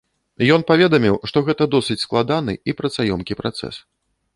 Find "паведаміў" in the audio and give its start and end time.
0.71-1.19